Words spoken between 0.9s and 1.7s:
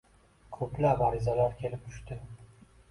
arizalar